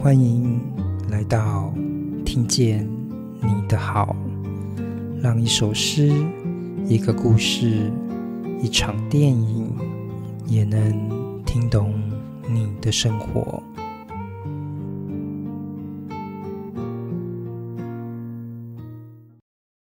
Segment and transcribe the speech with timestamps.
[0.00, 0.60] 欢迎
[1.10, 1.74] 来到
[2.24, 2.88] 听见
[3.42, 4.14] 你的好，
[5.20, 6.12] 让一首诗、
[6.86, 7.90] 一个故事、
[8.62, 9.68] 一场电影，
[10.46, 11.92] 也能听懂
[12.48, 13.60] 你的生活。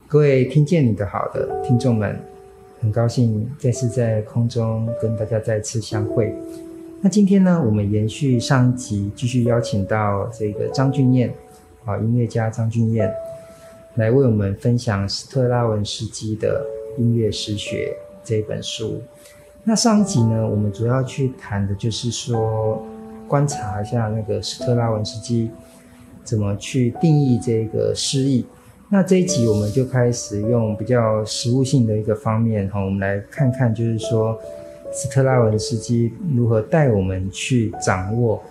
[0.09, 2.21] 各位听见你的好的听众们，
[2.81, 6.35] 很高兴再次在空中跟大家再次相会。
[7.05, 11.35] 那今天呢，我们延续上一集，继续邀请到这个张俊彦
[11.85, 13.13] 啊，音乐家张俊彦
[13.97, 16.65] 来为我们分享斯特拉文斯基的
[16.97, 17.93] 音乐诗学
[18.23, 19.03] 这本书。
[19.65, 22.81] 那上一集呢，我们主要去谈的就是说，
[23.27, 25.51] 观察一下那个斯特拉文斯基
[26.23, 28.47] 怎么去定义这个诗意。
[28.89, 34.39] 那这一集我们就开始用比较实物性的一个方面哈，我们来看看，就是说。
[34.93, 38.43] 斯特拉文斯基如何带我们去掌握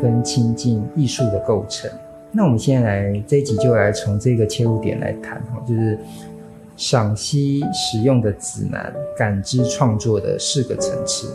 [0.00, 1.90] 跟亲近艺术的构成？
[2.30, 5.98] 那我们现在来这一集就来从这个切入点来谈哈，就是
[6.76, 11.34] 赏析使用的指南，感知创作的四个层次。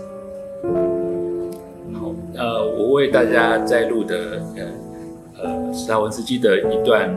[1.93, 7.13] 好，呃，我为大家摘录的呃呃斯特拉文斯基的一段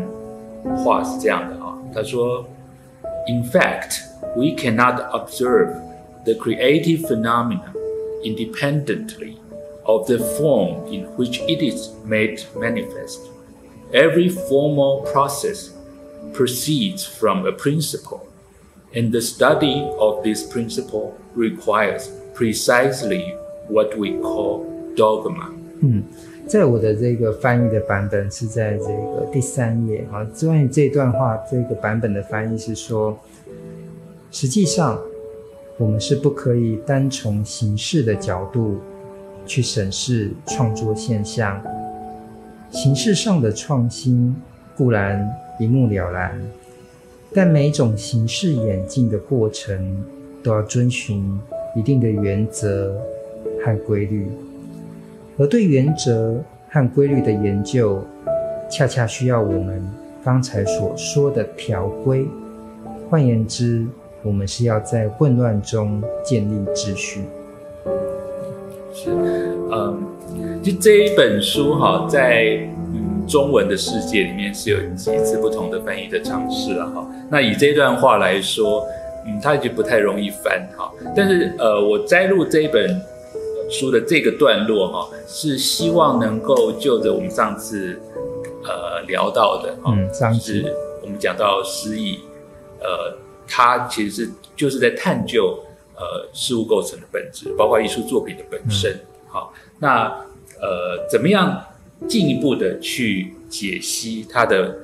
[0.84, 2.45] 话是这样的啊，他说
[3.28, 4.01] ：“In fact,
[4.34, 5.69] we cannot observe。”
[6.26, 7.74] The creative phenomena
[8.24, 9.40] independently
[9.86, 13.20] of the form in which it is made manifest.
[13.92, 15.72] Every formal process
[16.32, 18.22] proceeds from a principle,
[18.94, 23.36] and the study of this principle requires precisely
[23.68, 24.64] what we call
[24.96, 25.50] dogma.
[25.82, 26.04] 嗯，
[26.46, 30.24] 在我的这个翻译的版本是在这个第三页啊。
[30.40, 33.18] 关于这段话，这个版本的翻译是说，
[34.32, 35.02] 实际上。
[35.79, 38.79] 我们是不可以单从形式的角度
[39.45, 41.63] 去审视创作现象。
[42.71, 44.35] 形式上的创新
[44.77, 46.41] 固然一目了然，
[47.35, 50.05] 但每种形式演进的过程
[50.43, 51.39] 都要遵循
[51.75, 52.97] 一定的原则
[53.65, 54.27] 和规律。
[55.39, 58.03] 而对原则和规律的研究，
[58.71, 59.87] 恰恰需要我们
[60.25, 62.27] 刚才所说的条规。
[63.09, 63.87] 换言之，
[64.26, 67.22] 我们是要在混乱中建立秩序。
[68.92, 69.10] 是，
[69.70, 70.03] 嗯，
[70.62, 72.59] 就这一本书哈，在
[72.92, 77.06] 嗯中文的世界里面是有几次不同的翻译的尝试了哈。
[77.31, 78.84] 那以这段话来说，
[79.26, 80.91] 嗯，它已经不太容易翻哈。
[81.14, 83.00] 但是呃，我摘录这一本
[83.70, 87.97] 书的这个段落哈，是希望能够就着我们上次
[88.64, 90.64] 呃聊到的，嗯，上次
[91.03, 92.19] 我们讲到失意，
[92.81, 93.16] 呃。
[93.49, 95.59] 它其实是就是在探究
[95.95, 98.99] 呃事物构成的本质，包括艺术作品的本身。
[99.29, 100.09] 好，那
[100.61, 101.62] 呃怎么样
[102.09, 104.77] 进一步的去解析它的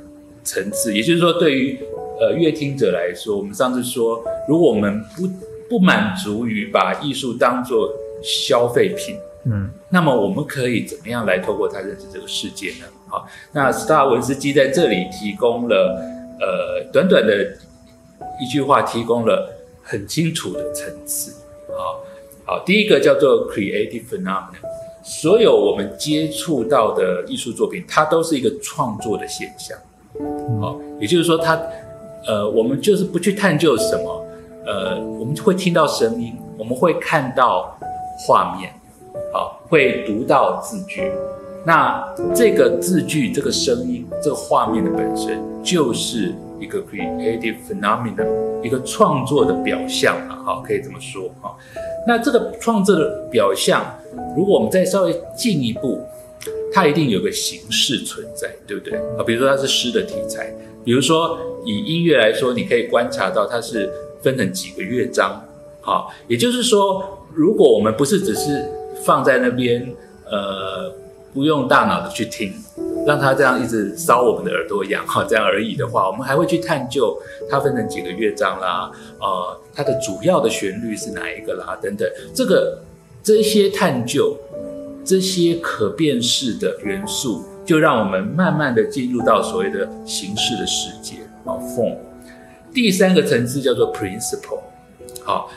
[0.45, 0.95] 层次？
[0.95, 1.79] 也就是说，对于
[2.21, 5.29] 呃乐听者来说，我们上次说，如果我们不
[5.69, 12.87] 不满足于把艺术当做消费品，嗯，那么我们可以怎么样来透过它认识这个世界呢？
[13.09, 16.01] 好，那斯大文斯基在这里提供了
[16.41, 17.57] 呃短短的。
[18.41, 21.33] 一句话提供了很清楚的层次，
[21.69, 22.01] 好，
[22.45, 24.63] 好，第一个叫做 creative phenomenon，
[25.03, 29.77] 所有我们接触到的艺术作品，它都是一个创作的现象，
[30.61, 31.61] 好，也就是说，它，
[32.27, 34.27] 呃，我们就是不去探究什么，
[34.65, 37.79] 呃，我们会听到声音，我们会看到
[38.27, 38.73] 画面，
[39.33, 41.13] 好，会读到字句，
[41.65, 42.03] 那
[42.35, 46.35] 这个字句、这个声音、这个画面的本身就是。
[46.63, 51.51] 一个 creative phenomenon，一个创作的表象啊，好，可以这么说啊。
[52.07, 53.85] 那这个创作的表象，
[54.37, 56.01] 如果我们再稍微进一步，
[56.73, 59.25] 它一定有个形式存在，对不对啊？
[59.27, 65.45] 比如说它是诗的题材，比如说以音乐来说，你可以观察到它是分成几个乐章，
[65.81, 68.65] 好，也就是说，如果我们不是只是
[69.05, 69.93] 放在那边，
[70.31, 70.93] 呃，
[71.35, 72.53] 不用大脑的去听。
[73.05, 77.17] 让它这样一直烧我们的耳朵痒哈，这样而已的话，我们还会去探究
[77.51, 82.09] 它分成几个乐章啦，呃，它的主要的旋律是哪一个啦，等等。
[82.33, 82.79] 这个
[83.23, 84.37] 这些探究，
[85.05, 91.97] 这些可辨识的元素，就让我们慢慢的进入到所谓的形式的世界啊，form。
[92.73, 94.61] 第三个层次叫做 principle，
[95.25, 95.51] 好，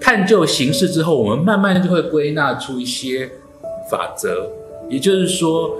[0.00, 3.30] 探究形式之后，我们慢慢就会归纳出一些
[3.88, 4.50] 法则，
[4.88, 5.76] 也就是说。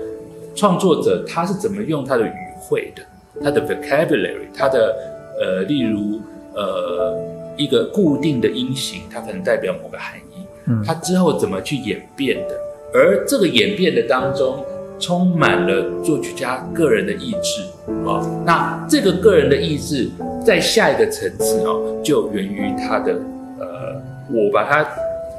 [0.55, 3.03] 创作者他是怎么用他的语汇的，
[3.43, 4.95] 他的 vocabulary，他的
[5.39, 6.21] 呃，例如
[6.55, 7.17] 呃
[7.57, 12.55] 一个固定的音型，它可能代表某个含义，嗯，他之后怎么去演变的，
[12.93, 14.63] 而这个演变的当中，
[14.99, 17.63] 充满了作曲家个人的意志
[18.07, 18.21] 啊。
[18.45, 20.09] 那这个个人的意志，
[20.45, 23.13] 在下一个层次哦，就源于他的
[23.59, 24.01] 呃，
[24.31, 24.83] 我把它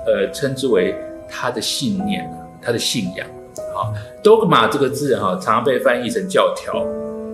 [0.07, 0.95] 呃称之为
[1.29, 2.29] 他的信念，
[2.61, 3.27] 他的信仰。
[3.75, 3.93] 好
[4.23, 6.75] ，dogma 这个字哈，常常被翻译成教条。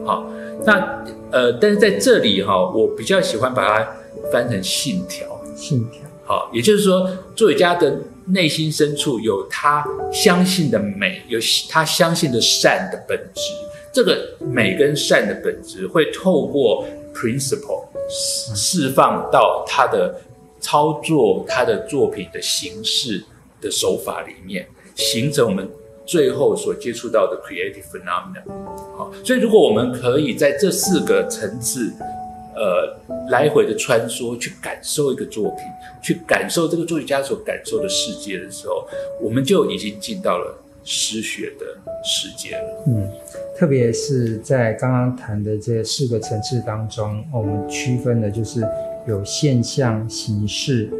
[0.06, 0.26] 好，
[0.64, 3.92] 那呃，但是在这里哈，我比较喜欢把它
[4.32, 5.26] 翻成信条。
[5.56, 6.00] 信条。
[6.24, 11.38] 好，也就是说，作曲家的内心深处有他相信的美，有
[11.68, 13.40] 他相信的善的本质。
[13.92, 20.14] 这个美跟善的本质会透过 principle 释放到他的
[20.60, 23.24] 操作，他的作品的形式
[23.60, 25.68] 的手法里面，形成我们
[26.10, 28.42] 最后所接触到的 creative phenomenon。
[28.98, 31.92] 好，所以如果我们可以在这四个层次。
[32.52, 32.94] 呃，
[33.30, 35.60] 来回的穿梭，去感受一个作品，
[36.02, 38.86] 去感受这个作曲家所感受的世界的时候，
[39.18, 41.64] 我们就已经进到了诗学的
[42.04, 42.84] 世界了。
[42.88, 43.08] 嗯，
[43.56, 48.60] 特别是在刚刚谈的这四个层次当中，我们区分的就是
[49.08, 50.90] 有现象、形式、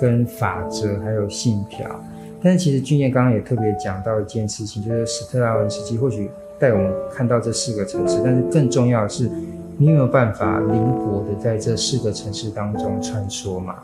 [0.00, 2.02] 跟法则，还有信条。
[2.42, 9.30] 但是其实俊彦刚刚也特别讲到一件事情，就是史特拉文斯基或许带我们看到这四个层次，但是更重要的是。
[9.78, 13.76] 你有没有办法灵活的在这四个层次当中穿梭嘛？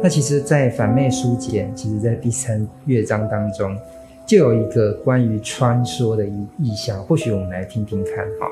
[0.00, 3.76] 那其实，在反面书简，其实在第三乐章当中，
[4.24, 8.46] 就有一个关于穿梭的意意象，或许我们来听听看哈。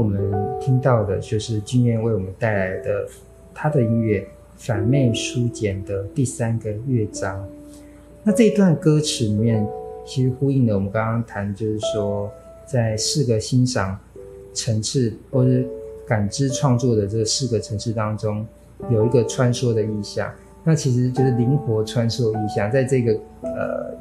[0.00, 0.18] 我们
[0.58, 3.06] 听到的就是俊彦为我们带来的
[3.52, 4.20] 他的音乐
[4.56, 7.46] 《反妹书简》的第三个乐章。
[8.22, 9.68] 那这一段歌词里面，
[10.06, 12.32] 其实呼应了我们刚刚谈，就是说，
[12.64, 13.98] 在四个欣赏
[14.54, 15.68] 层次或是
[16.06, 18.46] 感知创作的这四个层次当中，
[18.90, 20.32] 有一个穿梭的意象。
[20.64, 23.12] 那其实就是灵活穿梭意象，在这个
[23.42, 23.94] 呃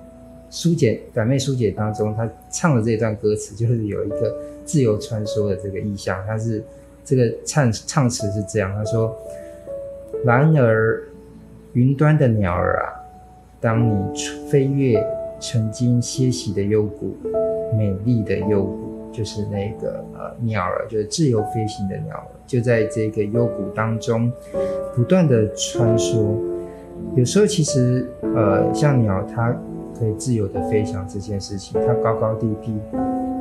[0.49, 4.35] 书简反妹书简当中，他唱的这段歌词就是有一个。
[4.69, 6.63] 自由穿梭的这个意象，它是
[7.03, 9.17] 这个唱唱词是这样，他说
[10.23, 11.01] ：“然而，
[11.73, 12.93] 云端的鸟儿啊，
[13.59, 13.91] 当你
[14.47, 15.03] 飞越
[15.39, 17.17] 曾经歇息的幽谷，
[17.75, 24.31] 美丽的幽谷，就是那个呃鸟儿，就是自由飞行的鸟儿，就在这个幽谷当中
[24.95, 26.35] 不断的穿梭。
[27.15, 29.49] 有时候其实呃，像鸟它
[29.97, 32.73] 可以自由的飞翔这件事情，它高高低低。”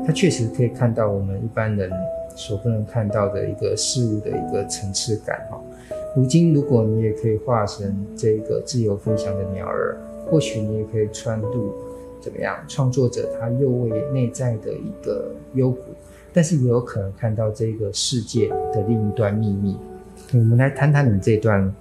[0.06, 1.90] 它确实可以看到我们一般人
[2.34, 5.60] 所不能看到的一个事物的一个层次感哈。
[6.16, 11.74] 如今，如果你也可以化身这个自由飞翔的鸟儿，或许你也可以穿度
[12.22, 12.56] 怎么样？
[12.66, 15.80] 创作者他又为内在的一个幽谷，
[16.32, 19.76] 但是也有可能看到这个世界的另一段秘密。
[20.32, 21.74] 我们来谈谈你这段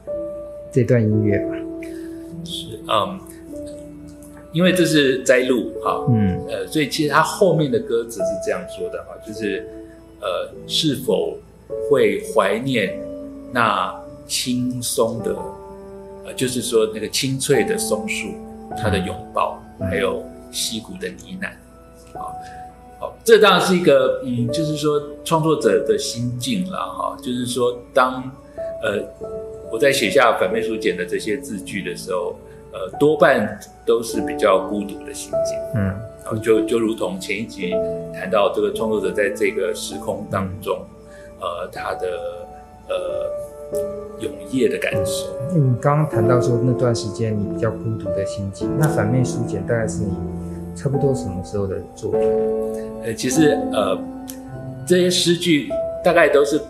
[0.69, 1.55] 这段音乐吧。
[2.43, 3.17] 是，嗯。
[4.57, 9.63] 因为这是摘录哈，嗯，呃，所以其实他后面的歌词是这样说的哈，就是，
[10.19, 11.37] 呃，是否
[11.87, 12.99] 会怀念
[13.51, 13.95] 那
[14.25, 15.35] 轻松的，
[16.25, 18.29] 呃，就是说那个清脆的松树，
[18.75, 21.49] 它的拥抱，还有溪谷的呢喃，
[22.17, 22.25] 啊，
[22.99, 28.23] 好，这当然是一个，嗯，就是说创作者的心境了哈，就是说当，
[28.81, 29.03] 呃，
[29.71, 32.35] 我在写下反面书简的这些字句的时候。
[32.77, 35.85] 呃，多半都是比较孤独的心境，嗯，
[36.23, 37.73] 然后就就如同前一集
[38.13, 40.77] 谈到这个创作者在这个时空当中，
[41.39, 42.07] 呃，他的
[42.87, 42.93] 呃
[44.19, 45.25] 永夜的感受。
[45.55, 50.11] 嗯，你刚刚谈到说那段时间你比较孤独的心境，那反面书简大概是你
[50.75, 52.21] 差不多什么时候的作品？
[53.03, 53.97] 呃，其实呃
[54.85, 55.69] 这些诗句
[56.03, 56.61] 大概都是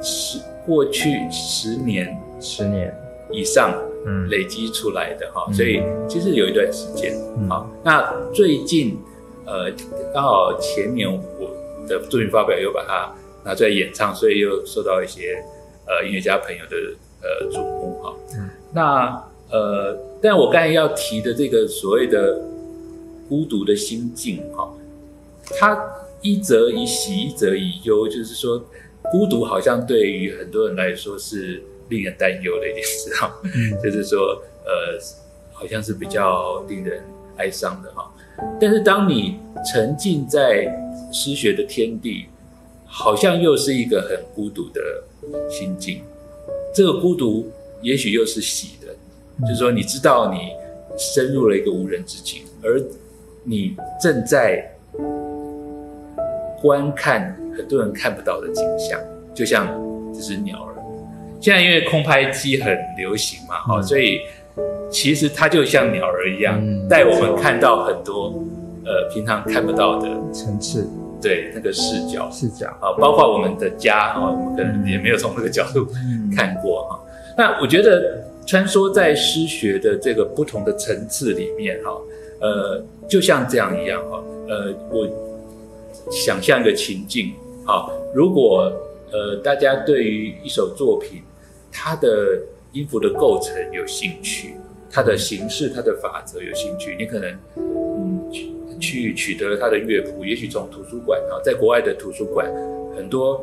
[0.00, 2.94] 十过去十年十年
[3.32, 3.74] 以上。
[4.06, 7.12] 嗯，累积出来的哈，所以其实有一段时间
[7.50, 7.66] 啊。
[7.84, 8.96] 那最近，
[9.44, 9.70] 呃，
[10.14, 11.50] 刚好前年我
[11.88, 13.12] 的作品发表又把它
[13.44, 15.42] 拿出来演唱，所以又受到一些
[15.86, 16.76] 呃音乐家朋友的
[17.20, 18.14] 呃瞩目哈。
[18.38, 22.40] 嗯，那呃，但我刚才要提的这个所谓的
[23.28, 24.72] 孤独的心境哈，
[25.58, 25.76] 它
[26.20, 28.64] 一则以喜，一则以忧，就是说
[29.10, 33.32] 孤独好像对于很多人来说是令人担忧的一件事哈，
[33.82, 34.98] 就是说呃
[35.52, 37.02] 好像是比较令人
[37.36, 38.12] 哀伤的哈。
[38.60, 40.66] 但是当你沉浸在
[41.12, 42.26] 失学的天地，
[42.84, 44.80] 好像又是一个很孤独的
[45.50, 46.02] 心境。
[46.74, 47.50] 这个孤独
[47.80, 48.94] 也许又是喜的，
[49.46, 50.50] 就是说你知道你
[50.98, 52.82] 深入了一个无人之境，而
[53.42, 54.70] 你正在
[56.60, 59.00] 观看很多人看不到的景象，
[59.34, 59.66] 就像
[60.12, 60.75] 这只鸟儿。
[61.40, 64.20] 现在因为空拍机很流行嘛，哈、嗯，所以
[64.90, 68.32] 其实它就像鸟儿一样，带、嗯、我们看到很多
[68.84, 70.88] 呃平常看不到的层次。
[71.18, 72.66] 对那个视角，视角。
[72.78, 75.88] 啊，包括我们的家啊，我们可能也没有从那个角度
[76.36, 77.00] 看过哈。
[77.38, 81.90] 那我觉得穿梭在诗学的这个不同的层次里面哈，
[82.40, 85.08] 呃，就像这样一样哈，呃，我
[86.10, 87.32] 想象一个情境
[87.64, 88.70] 啊，如果
[89.16, 91.22] 呃大家对于一首作品
[91.72, 92.38] 它的
[92.72, 94.56] 音符的构成有兴趣，
[94.90, 98.30] 它的形式、它的法则有兴趣，你可能嗯。
[98.78, 102.46] 去取得了它的乐谱，也许从图书馆啊，在国外的图书馆
[102.94, 103.42] 很多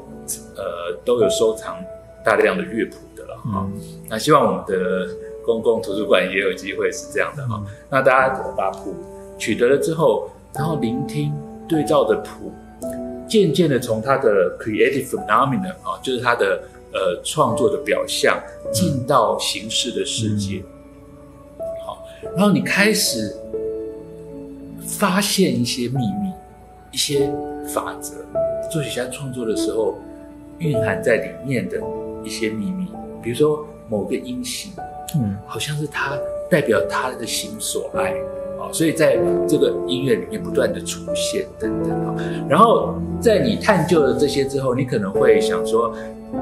[0.55, 1.83] 呃都有收藏
[2.23, 3.67] 大量的乐谱的了哈。
[3.67, 5.09] 嗯、那希望我们的
[5.43, 7.55] 公共图书馆也有机会是这样的哈。
[7.57, 8.93] 嗯、那大家把谱
[9.39, 11.33] 取得了之后，然后聆听
[11.67, 12.53] 对照的谱，
[13.33, 16.61] 渐渐的从他的 creative phenomenon 啊，就是他的
[16.93, 18.39] 呃创作的表象，
[18.71, 20.61] 进到形式的世界。
[21.83, 23.35] 好、嗯，然后你开始。
[24.85, 26.29] 发现一些秘密，
[26.91, 27.31] 一些
[27.73, 28.13] 法则，
[28.69, 29.95] 作曲家创作的时候
[30.59, 31.81] 蕴含在里面的
[32.21, 32.87] 一些秘密，
[33.21, 34.73] 比如说某个音型，
[35.15, 38.13] 嗯，好像是他代表他的心所爱
[38.59, 39.17] 啊，所以在
[39.47, 42.15] 这个音乐里面不断的出现等等啊。
[42.49, 45.95] 然后在你探究了这些之后，你可能会想说。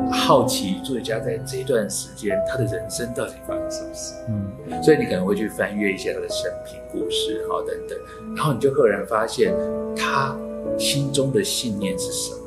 [0.09, 4.13] 好奇作曲家在这一段时间他的人生到底发生什么事？
[4.29, 7.99] 嗯，所以你可能会去翻阅一些他的生平故事，好等等，
[8.33, 9.53] 然后你就赫然发现
[9.93, 10.33] 他
[10.77, 12.37] 心中的信念是什么？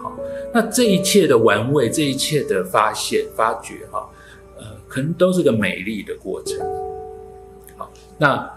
[0.00, 0.16] 好，
[0.54, 4.08] 那这一切的玩味，这一切的发现、发掘，哈，
[4.56, 6.64] 呃，可能都是个美丽的过程。
[7.76, 8.48] 好，那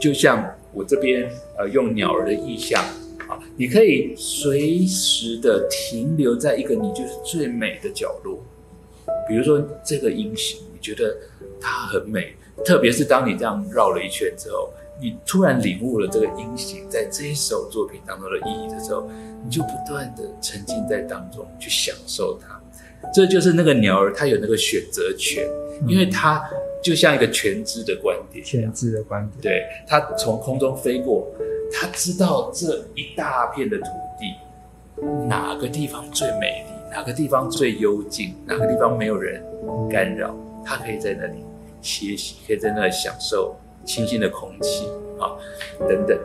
[0.00, 2.82] 就像我这边呃用鸟儿的意象
[3.28, 3.38] 啊。
[3.56, 8.42] 你可以随时的停留在一个你就是最美的角落，
[9.28, 11.16] 比如说这个音型，你觉得
[11.60, 19.08] 它很美，特别是当你这样绕了一圈之后，你突然领悟了这个音型在这一首作品当中的意义的时候，
[19.44, 22.60] 你就不断的沉浸在当中去享受它。
[23.12, 25.46] 这就是那个鸟儿，它有那个选择权，
[25.86, 26.42] 因为它
[26.84, 31.26] 就像一个全知的观点，全知的观点，对，他从空中飞过。
[31.72, 33.86] 他知道这一大片的土
[34.20, 39.42] 地，哪个地方最美丽，哪个地方最幽静，哪个地方没有人
[39.90, 41.38] 干扰，他可以在那里
[41.80, 44.86] 歇息，可以在那里享受清新的空气
[45.18, 45.32] 啊，
[45.88, 46.16] 等等。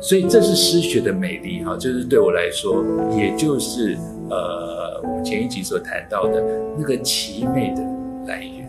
[0.00, 2.84] 所以这是诗学的美丽哈，就是对我来说，
[3.18, 3.98] 也就是
[4.30, 6.40] 呃，我们前一集所谈到的
[6.78, 7.82] 那个奇美的
[8.28, 8.65] 来源。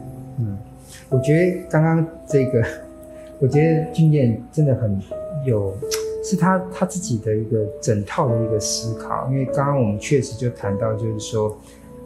[1.10, 2.64] 我觉得刚刚这个，
[3.40, 5.00] 我觉得俊彦真的很
[5.46, 5.76] 有。
[6.24, 11.58] 是他他自己的一个整套的一个思考，因为刚刚我们确实就谈到，就是说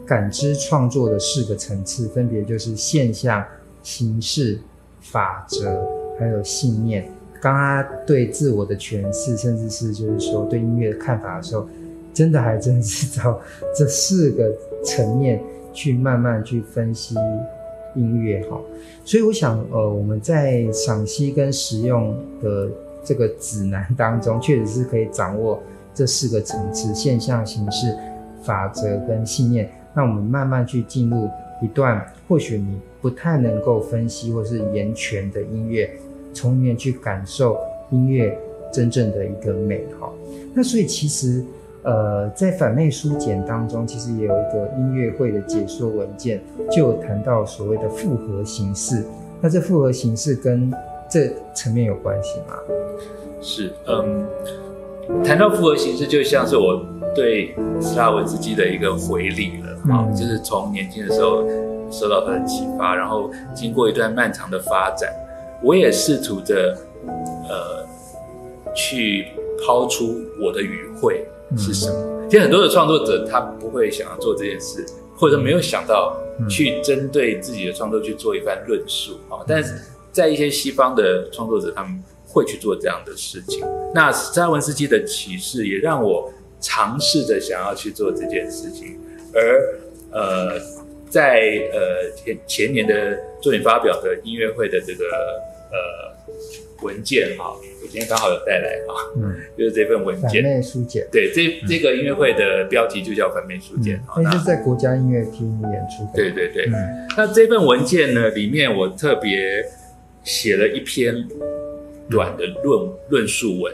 [0.06, 3.44] 感知创作的四个层次，分别就是现象、
[3.82, 4.60] 形式、
[5.00, 5.76] 法则，
[6.20, 7.10] 还有信念。
[7.40, 11.66] 刚刚对自我的诠释，甚至是就是说对音乐的看法的时候，
[12.14, 13.40] 真的还真是找
[13.76, 14.54] 这四个
[14.84, 15.42] 层面
[15.72, 17.16] 去慢慢去分析
[17.94, 18.60] 音乐哈。
[19.04, 22.68] 所以我想，呃，我们在赏析跟使用的。
[23.04, 25.60] 这个指南当中，确实是可以掌握
[25.92, 27.92] 这四个层次：现象、形式、
[28.44, 29.68] 法则跟信念。
[29.92, 31.28] 那我们慢慢去进入
[31.60, 35.90] 一段，或许你不太能够分析或是言诠的音乐，
[36.32, 37.58] 从里面去感受
[37.90, 38.38] 音乐
[38.72, 40.14] 真正的一个美好。
[40.54, 41.44] 那所以其实，
[41.82, 49.04] 呃，在反内书简当中，其实也有一个音乐会的解说文件，就有谈到所谓的复合形式。
[49.40, 50.72] 那这复合形式跟
[51.10, 52.54] 这层面有关系吗？
[53.40, 54.24] 是，嗯，
[55.24, 56.80] 谈到复合形式，就像是我
[57.16, 61.44] 对斯拉文斯基的一个回礼了啊，嗯、就是从年轻的时候
[61.90, 65.12] 受到他的启发，然后经过一段漫长的发展，
[65.60, 66.78] 我也试图着
[67.48, 67.84] 呃
[68.72, 69.26] 去
[69.66, 71.94] 抛出我的语汇是什么。
[71.94, 74.84] 嗯、其实很多的创作者他不会想要做这件事，
[75.16, 76.16] 或者没有想到
[76.48, 79.74] 去针对自己的创作去做一番论述啊，但是。
[80.12, 83.64] 在一些西方的创作者，他们会去做这样的事情。
[83.94, 86.30] 那史特拉文斯基的启示也让我
[86.60, 88.98] 尝试着想要去做这件事情。
[89.32, 89.78] 而
[90.10, 90.60] 呃，
[91.08, 91.40] 在
[91.72, 95.06] 呃前前年的作品发表的音乐会的这个
[95.70, 96.12] 呃
[96.82, 100.42] 文件哈，我今天刚好有带来哈，嗯，就是这份文件。
[100.42, 101.06] 反面书简。
[101.10, 104.00] 对，这这个音乐会的标题就叫反面书简。
[104.22, 106.10] 那是在国家音乐厅演出的。
[106.14, 106.66] 对对对。
[106.66, 109.64] 嗯、那这份文件呢，里面我特别
[110.24, 111.14] 写了一篇
[112.10, 113.72] 短的论论述文，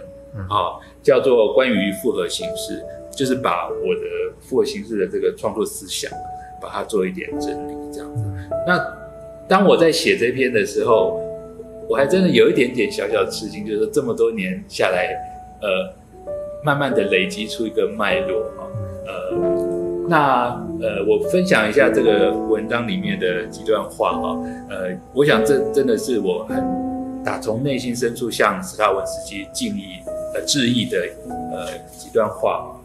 [0.48, 2.82] 啊、嗯，叫做关于复合形式。
[3.16, 4.02] 就是把我的
[4.38, 6.08] 复合形式的这个创作思想，
[6.62, 8.22] 把它做一点整理，这样子。
[8.64, 8.80] 那
[9.48, 11.20] 当我在写这篇的时候，
[11.88, 15.09] 我还真的有一点点小小的吃惊，就是说这么多年下来，
[15.62, 15.92] 呃，
[16.62, 18.68] 慢慢的累积出一个脉络哈。
[19.07, 24.38] 呃，那呃，我分享一下这个文章里面的几段话哈。
[24.68, 26.62] 呃，我想这真的是我很
[27.25, 30.00] 打从内心深处向史特拉文斯基敬意
[30.35, 30.99] 呃致意的
[31.52, 31.66] 呃
[31.97, 32.78] 几段话。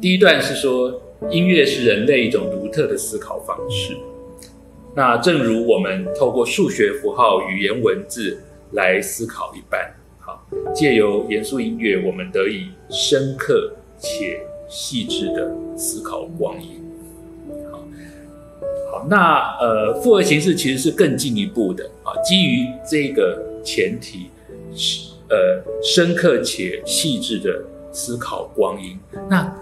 [0.00, 3.96] 第一段是说，音乐是人类一种独特的思考方式。
[4.96, 10.42] 那正如我们透过数学符号、语言文字来思考一般，好，
[10.74, 16.82] 借由严肃音乐，我们得以深刻且细致的思考光阴。
[17.70, 17.84] 好，
[18.90, 24.30] 好，那呃，复合形式其实是更进一步的啊，基于这个前提，
[24.74, 27.62] 是呃，深刻且细致的
[27.92, 28.98] 思考光阴。
[29.28, 29.54] 那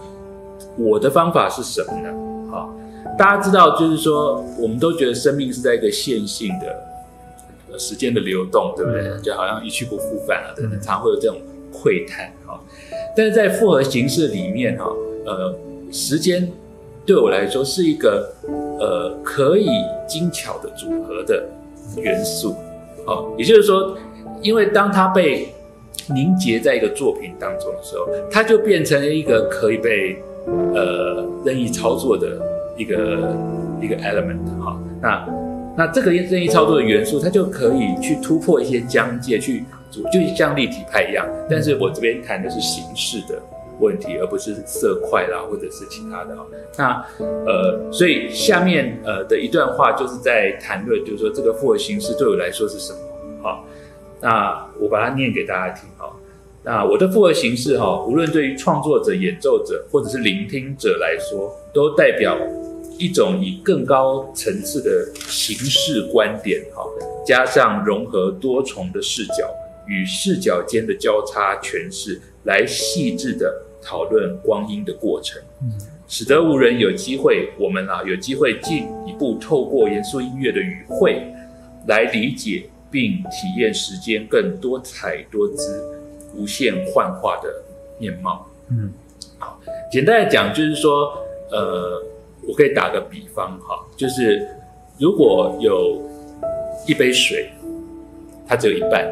[0.79, 2.50] 我的方法是什么呢？
[2.53, 2.73] 好，
[3.18, 9.20] 大家知道，就是说，我们都觉得生命是在一个线性的时间的流动，对不对？
[9.23, 11.37] 就好像一去不复返了，等等，常会有这种
[11.73, 12.61] 窥探哈。
[13.16, 14.87] 但是在复合形式里面哈，
[15.26, 15.54] 呃，
[15.92, 16.50] 时间
[17.06, 18.32] 对我来说是一个
[18.80, 19.68] 呃可以
[20.08, 21.44] 精巧的组合的
[21.96, 22.56] 元素，
[23.06, 23.96] 哦，也就是说，
[24.40, 25.49] 因为当它被
[26.14, 30.17] 凝结在一个作品当中的时候，它就变成了一个可以被
[30.75, 32.38] 呃，任意操作的
[32.76, 33.37] 一个
[33.80, 35.28] 一个 element 哈，那
[35.76, 41.26] 那这个任意操作的元素，它就可以去突破一些疆界，去就像立体派一样。
[41.50, 43.41] 但是我这边谈的是形式的
[43.80, 46.47] 问题，而不是色块啦，或者是其他的哈。
[46.78, 47.04] 那
[47.45, 52.99] 呃，所以下面呃的一段话就是在谈论，就是说这个复合形式对我来说是什么？
[53.43, 53.65] 好，
[54.21, 56.10] 那我把它念给大家听哈。
[56.63, 62.39] 那我的复合形式哈，无论对于创作者、演奏者或者是聆听者来说，都代表
[62.99, 66.85] 一种以更高层次的形式观点哈，
[67.26, 69.49] 加上融合多重的视角
[69.87, 75.43] 与视角间的交叉诠释，来细致的讨论光阴的过程，
[76.07, 81.23] 使得无人有机会，我们啊有机会进一步透过严肃音乐的语汇
[81.87, 85.91] 来理解并体验时间更多彩多姿。
[86.37, 87.63] 无限幻化的
[87.97, 88.45] 面貌。
[88.69, 88.93] 嗯，
[89.39, 91.17] 好，简单来讲就是说，
[91.52, 92.02] 呃，
[92.49, 94.47] 我可以打个比方哈，就是
[94.99, 96.02] 如果有
[96.87, 97.50] 一杯水，
[98.47, 99.07] 它只有一半，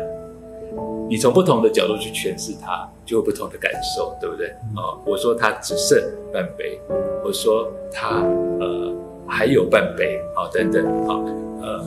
[1.09, 4.49] 你从不同的角度去诠释它，就有不同的感受，对不对？
[4.77, 5.99] 啊，我说它只剩
[6.33, 6.79] 半杯，
[7.25, 8.23] 我说它
[8.61, 8.95] 呃
[9.27, 11.25] 还有半杯，好，等等，好，
[11.63, 11.83] 呃，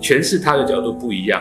[0.00, 1.40] 诠释它的角度不一样，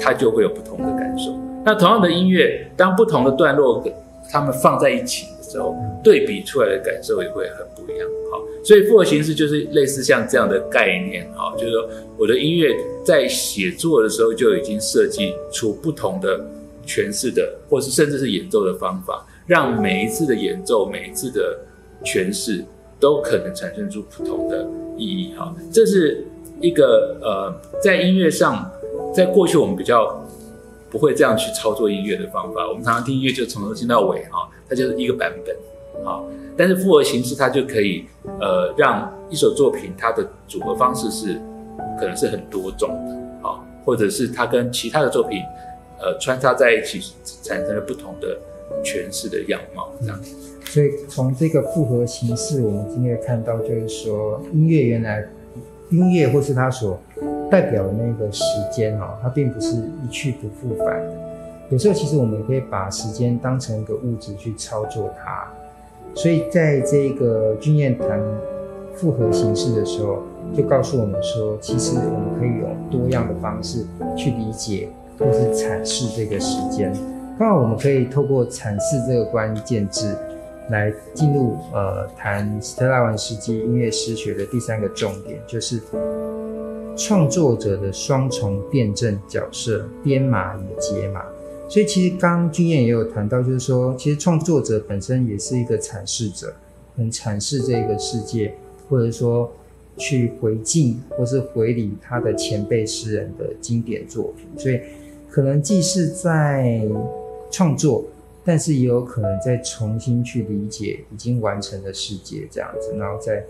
[0.00, 1.32] 它就会有不同的感受。
[1.64, 3.82] 那同样的音乐，当不同的段落，
[4.30, 8.08] 它们放在一起时候，对比出来的感受也会很不一样。
[8.30, 11.30] 好，所以复合形式就是类似像这样的概念。
[11.34, 11.86] 好，就是说
[12.16, 16.40] 我的音乐在写作的时候就已经设计出不同的
[16.86, 21.58] 诠释的，或是甚至是演奏的方法，让每一次的演奏、每一次的
[22.02, 22.64] 诠释
[22.98, 25.34] 都可能产生出不同的意义。
[25.36, 26.24] 哈，这是
[26.60, 28.70] 一个呃，在音乐上，
[29.14, 30.18] 在过去我们比较。
[30.92, 32.68] 不会这样去操作音乐的方法。
[32.68, 35.54] 我们常常听音乐就从头听到尾哈，它就是一个版本
[36.06, 36.24] 啊。
[36.56, 38.06] 但是复合形式它就可以
[38.40, 41.38] 呃让一首作品它的组合方式是
[41.98, 45.40] 可能是很多种的啊，或者是它跟其他的作品
[45.98, 48.38] 呃穿插在一起产生了不同的
[48.82, 50.18] 诠释的样貌这样。
[50.64, 55.28] 所以从这个复合形式，我们今天看到就是说音乐原来
[55.90, 56.98] 音乐或是它所。
[57.50, 61.12] 代表的那个时间哦，它并不是一去不复返的。
[61.72, 65.50] 有时候其实我们也可以把时间当成一个物质去操作它。
[66.14, 68.20] 所以在这个钧砚谈
[68.94, 70.18] 复合形式的时候，
[70.54, 76.92] 就告诉我们说，其实我们可以用多样的方式去理解或是阐释这个时间。
[77.38, 80.14] 刚好我们可以透过阐释这个关键字，
[80.68, 85.80] 来进入呃谈斯特拉文斯基音乐诗学的第三个重点，就是。
[86.94, 91.22] 创作者的双重辩证角色，编码与解码。
[91.72, 96.52] 所以其实刚刚钧彦也有谈到，就是说，其实创作者本身也是一个阐释者，
[96.98, 98.54] 很阐释这个世界，
[98.90, 99.50] 或者说
[99.96, 104.46] 去回敬或是回礼他的前辈诗人的经典作品。
[104.58, 104.78] 所以
[105.30, 106.86] 可能既是在
[107.50, 108.04] 创作，
[108.44, 113.42] 但是也有可能再重新去理解已经完成的世界这样子，然后再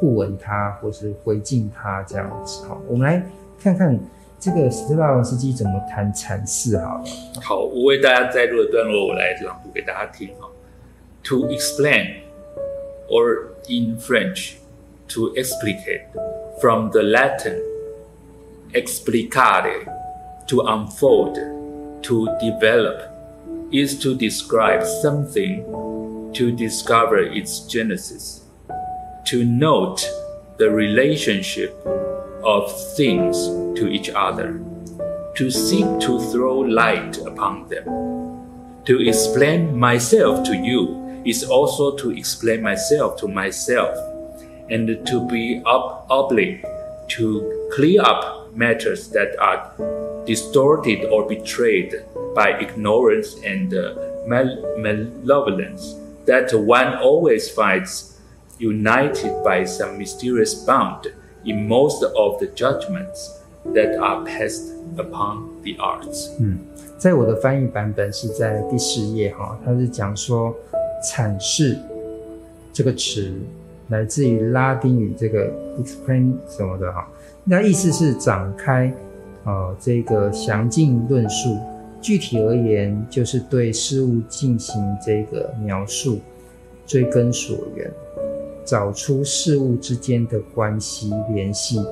[0.00, 2.64] 互文它或是回敬它这样子。
[2.64, 3.24] 好，我们来
[3.60, 3.96] 看看。
[4.41, 6.77] 这个斯特拉文斯基怎么谈阐释？
[6.77, 7.03] 好了，
[7.41, 10.49] 好，我为大家摘录的段落，我来朗读给大家听哈。
[11.23, 12.21] To explain,
[13.09, 14.53] or in French,
[15.09, 16.03] to explicate,
[16.61, 17.59] from the Latin
[18.73, 19.85] explicare,
[20.47, 21.37] to unfold,
[22.03, 23.01] to develop,
[23.71, 25.63] is to describe something,
[26.33, 28.41] to discover its genesis,
[29.25, 30.05] to note
[30.57, 31.73] the relationship
[32.44, 33.36] of things
[33.78, 34.60] to each other,
[35.36, 37.84] to seek to throw light upon them.
[38.84, 43.96] To explain myself to you is also to explain myself to myself,
[44.70, 46.64] and to be ob- obliged
[47.08, 49.72] to clear up matters that are
[50.26, 53.94] distorted or betrayed by ignorance and uh,
[54.26, 55.94] mal- malevolence
[56.26, 58.20] that one always finds
[58.58, 61.12] united by some mysterious bond
[61.44, 63.38] in most of the judgments
[63.74, 66.30] that are passed upon the arts。
[66.40, 66.58] 嗯，
[66.98, 70.54] 在我的翻译版本是在第四页哈，它是讲说
[71.04, 71.78] 阐释
[72.72, 73.32] 这个词
[73.88, 77.08] 来自于拉丁语这个 explain 什么的哈，
[77.44, 78.92] 那意思是展开
[79.44, 81.58] 呃这个详尽论述，
[82.00, 86.20] 具体而言就是对事物进行这个描述，
[86.86, 87.90] 追根溯源。
[88.64, 91.84] 找出事物之间的关系联系，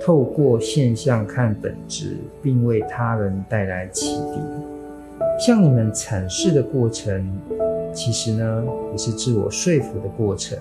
[0.00, 4.40] 透过现象看本质，并为他人带来启迪。
[5.38, 7.26] 向你们阐释的过程，
[7.92, 10.58] 其实呢也是自我说服的过程。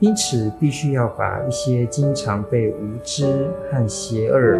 [0.00, 4.56] 因此，必须要把一些经常被无知和邪恶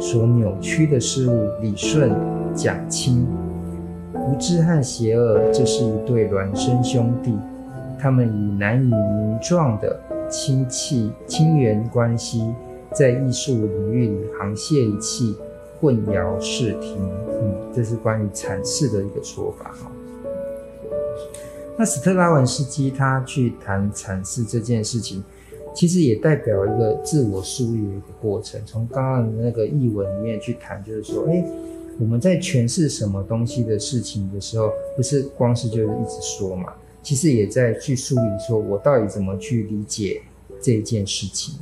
[0.00, 2.10] 所扭曲的事物理顺
[2.54, 3.24] 讲清。
[4.14, 7.36] 无知和邪恶，这是一对孪生兄弟。
[8.00, 12.54] 他们以难以名状的亲戚亲缘关系，
[12.92, 15.36] 在艺术领域里沆瀣一气，
[15.78, 16.96] 混淆视听。
[17.42, 19.90] 嗯，这是关于阐释的一个说法哈。
[21.76, 25.22] 那斯特拉文斯基他去谈阐释这件事情，
[25.74, 28.60] 其实也代表一个自我梳理的一个过程。
[28.66, 31.42] 从刚刚的那个译文里面去谈，就是说，哎，
[31.98, 36.72] 我们在诠释什么东西的事情的时候，不是光是就是一直说嘛。
[37.02, 40.22] 其实也在去梳理，说我到底怎么去理解
[40.62, 41.54] 这件事情。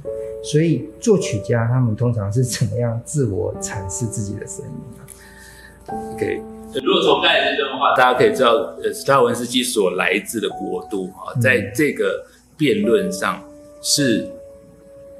[0.42, 6.40] 所以作曲家他们通常是怎么样自我阐释自己的声音呢？OK，
[6.74, 12.24] 如果从刚才这段话，大家可以知道，呃，斯特拉文斯基所来自的国度啊，在这个
[12.56, 13.42] 辩论上
[13.82, 14.28] 是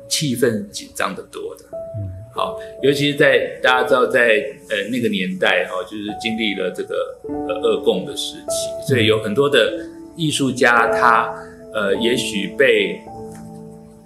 [0.09, 1.65] 气氛紧张的多的。
[1.99, 9.89] 嗯，好，尤其是在大家知道在呃那个年代哈，就是经历了这个呃俄共的时期，所以有很多的。
[10.19, 11.33] 艺术家他
[11.73, 13.01] 呃，也许被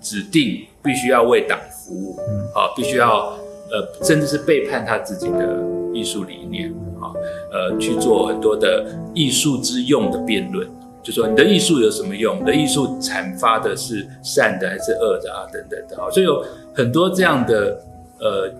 [0.00, 2.16] 指定必须要为党服务，
[2.54, 3.34] 啊，必须要
[3.70, 5.58] 呃，甚至是背叛他自己的
[5.94, 6.68] 艺术理念，
[7.00, 7.08] 啊，
[7.50, 10.68] 呃，去做很多的艺术之用的辩论，
[11.02, 12.40] 就说你的艺术有什么用？
[12.40, 15.46] 你的艺术阐发的是善的还是恶的啊？
[15.50, 16.44] 等等的，啊，所以有
[16.74, 17.80] 很多这样的
[18.18, 18.50] 呃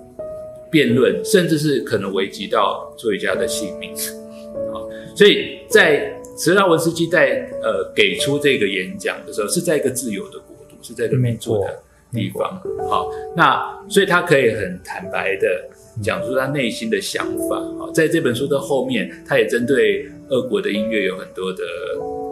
[0.71, 3.93] 辩论，甚至是可能危及到作曲家的性命，
[4.73, 4.81] 啊，
[5.15, 6.11] 所以在。
[6.37, 12.61] 斯特拉文斯基在呃给出这个演讲的时候，是在一个自由的国度，是在一个民主的地方。
[12.89, 15.69] 好，那所以他可以很坦白的
[16.03, 17.57] 讲出他内心的想法。
[17.79, 21.63] 好，在这本书的后面，他也针对俄国的音乐有很多的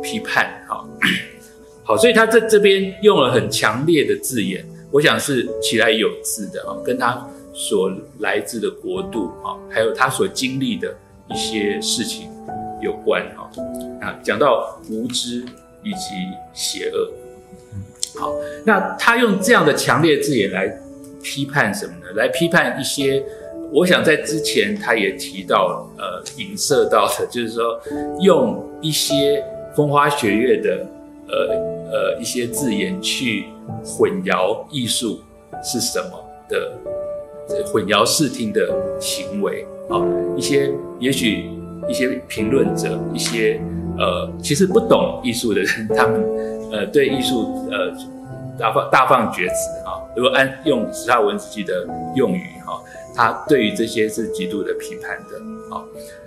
[0.03, 0.65] 批判。
[0.67, 0.89] 好，
[1.85, 10.95] 好，所以他在这边用了很强烈的字眼，我想是其来有自的啊，跟他所来自的国度啊，还有他所经历的
[11.29, 12.29] 一些事情
[12.81, 13.51] 有关哈。
[14.01, 15.45] 啊，讲到无知
[15.83, 16.15] 以及
[16.53, 17.11] 邪恶，
[18.19, 18.33] 好，
[18.65, 20.67] 那他用这样的强烈字眼来
[21.23, 22.13] 批判什么呢？
[22.17, 23.23] 来批判一些，
[23.73, 27.81] 我想在之前他也提到，呃，影射到的，就是说
[28.21, 30.87] 用一些风花雪月的，
[31.29, 31.37] 呃
[31.91, 33.47] 呃一些字眼去
[33.85, 35.21] 混淆艺术
[35.63, 36.11] 是什么
[36.49, 36.73] 的，
[37.67, 40.01] 混淆视听的行为啊，
[40.37, 41.51] 一些也许
[41.91, 43.61] 一些评论者一些。
[43.99, 46.25] 呃，其实不懂艺术的人， 他们
[46.73, 47.93] 呃对艺术呃
[48.59, 50.01] 大放大放厥词哈。
[50.17, 52.81] 如果按用十大文字记的用语哈，
[53.15, 55.85] 他对于这些是极度的批判的啊。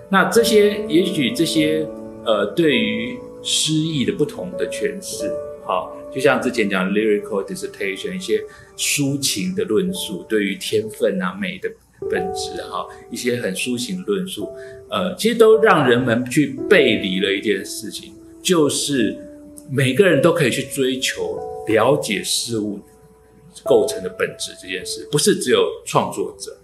[0.07, 1.87] 那这些也许这些
[2.23, 5.33] 呃，对于诗意的不同的诠释，
[5.65, 8.39] 好，就像之前讲 lyrical dissertation 一些
[8.77, 11.67] 抒情的论述，对于天分啊美的
[12.09, 14.49] 本质哈，一些很抒情论述，
[14.89, 19.17] 呃，其实都让人们去背离了一件事情，就是
[19.69, 22.79] 每个人都可以去追求了解事物
[23.63, 26.55] 构成的本质这件事，不是只有创作者，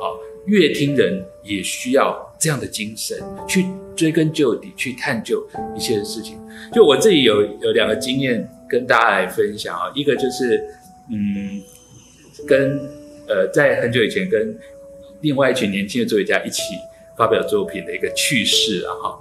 [0.00, 6.38] 好，乐听人也需要这样的精神去追根究底，去探究一切的事情。
[6.72, 10.62] 就我自己有有两个经验跟大家来分享啊，一个就是
[11.10, 11.62] 嗯，
[12.46, 12.78] 跟
[13.28, 14.58] 呃在很久以前跟
[15.20, 16.62] 另外一群年轻的作曲家一起
[17.16, 19.18] 发表作品的一个趣事啊哈。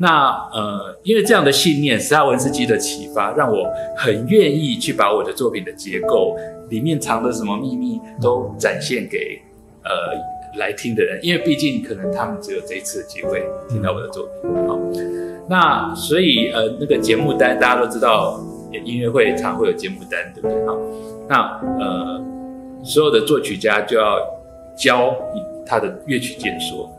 [0.00, 6.36] 那呃，因为这样的信念，斯拉文斯基的启发，让我很愿意去把我的作品的结构
[6.68, 9.42] 里面藏的什么秘密都展现给
[9.82, 9.90] 呃
[10.56, 14.68] 来听的人，因为毕竟可能他们只有这一次的机会听到我的作品。
[14.68, 14.78] 好，
[15.50, 18.40] 那所以呃那个节目单大家都知道，
[18.84, 20.64] 音乐会常会有节目单，对不对？
[20.64, 20.78] 好，
[21.28, 22.24] 那呃
[22.84, 24.18] 所有的作曲家就要
[24.76, 25.14] 教
[25.66, 26.90] 他的乐曲解说。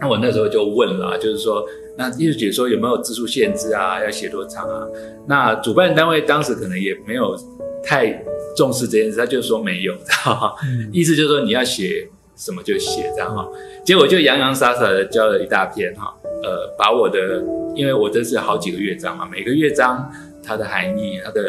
[0.00, 1.64] 那我那时候就问了，就是说。
[1.96, 4.02] 那艺术解说有没有字数限制啊？
[4.02, 4.84] 要写多长啊？
[5.28, 7.38] 那主办单位当时可能也没有
[7.84, 8.20] 太
[8.56, 10.54] 重视这件事，他就说没有，知道吗？
[10.64, 13.48] 嗯、 意思就是说你要写什么就写这样哈。
[13.84, 16.12] 结果就洋洋洒洒的教了一大篇哈，
[16.42, 17.40] 呃，把我的，
[17.76, 20.10] 因为我这是好几个乐章嘛，每个乐章
[20.42, 21.42] 它的含义，它的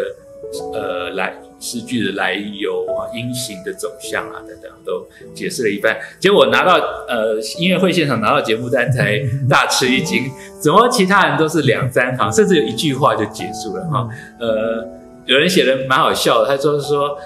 [0.74, 1.36] 呃来。
[1.58, 5.98] 诗句的来由啊，音型的走向啊，等等，都解释了一番。
[6.20, 6.76] 结果拿到
[7.08, 10.30] 呃音乐会现场拿到节目单，才大吃一惊，
[10.62, 14.08] 怎么其他人都是两三行，甚至有一句话就结束了哈。
[14.40, 14.86] 呃，
[15.26, 17.18] 有人写的蛮好笑的，他说是说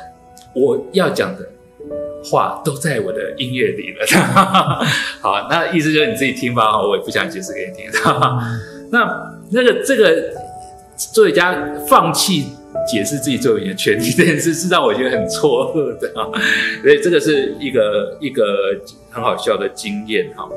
[0.53, 1.49] 我要讲的
[2.23, 4.05] 话都在我的音乐里了。
[5.21, 7.89] 好，那意思就是你自己听吧，我也不想解释给你听。
[8.91, 9.09] 那
[9.51, 10.33] 那个这个
[10.95, 12.53] 作曲家放弃。
[12.88, 16.25] 解释自己作品的权利这件事，是让我觉得很错愕的啊，
[16.82, 18.79] 所以这个是一个一个
[19.10, 20.47] 很好笑的经验哈。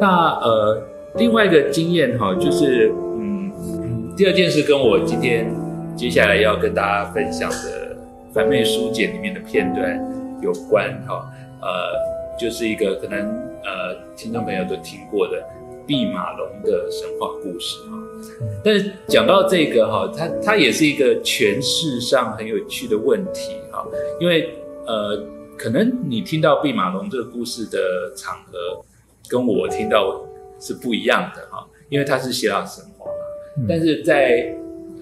[0.00, 0.82] 那呃，
[1.16, 5.52] 另外一个经验哈，就是嗯嗯，第二件事跟我今天
[5.96, 7.56] 接下来要跟大家分享的
[8.32, 10.00] 《反面书简》里面的片段
[10.40, 11.28] 有关哈，
[11.60, 13.18] 呃，就是一个可能
[13.64, 15.42] 呃听众朋友都听过的
[15.86, 17.96] 毕马龙的神话故事哈。
[18.64, 23.86] 但是讲到这个哈，它它也是一个诠释上很有趣的问题哈，
[24.20, 24.50] 因为
[24.86, 25.24] 呃，
[25.56, 28.84] 可能你听到毕马龙这个故事的场合，
[29.28, 30.26] 跟我听到
[30.58, 33.66] 是不一样的哈，因为它是希腊神话嘛。
[33.68, 34.54] 但是在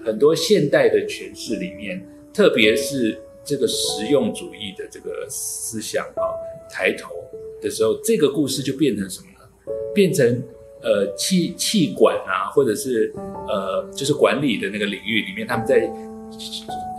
[0.05, 6.23] 很多现代的诠释里面，特别是这个实用主义的这个思想啊
[6.69, 7.15] 抬头
[7.61, 9.73] 的时候，这个故事就变成什么呢？
[9.93, 10.43] 变成。
[10.81, 13.13] 呃，气气管啊，或者是
[13.47, 15.89] 呃，就是管理的那个领域里面，他们在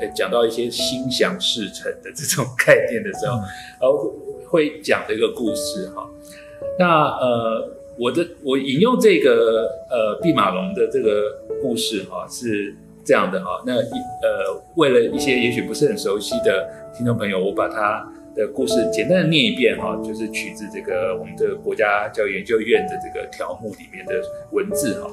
[0.01, 3.37] 呃讲到一些心想事成的这种概念的时候，
[3.81, 4.13] 然后，
[4.49, 6.07] 会讲这个故事哈。
[6.79, 13.63] 那呃，我的我引用这个呃毕马龙的这个故事哈，是这样的哈。
[13.65, 18.07] 那呃，为了一些也许不是很熟悉的听众朋友，我把它。
[18.35, 24.15] 的故事简单的念一遍哈，就是取自这个我们的国家教育研究院的这个条目里面的
[24.53, 25.11] 文字哈。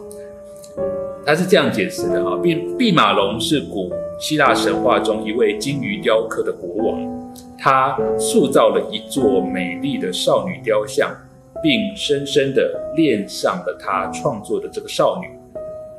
[1.25, 11.13] 他是这样解释的哈，毕毕马龙是古希腊神话中一位精于雕刻的国王，他塑造了一座美丽的少女雕像，
[11.61, 12.61] 并深深地
[12.95, 15.27] 恋上了他创作的这个少女。